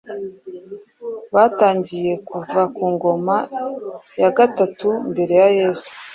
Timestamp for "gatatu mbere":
4.37-5.33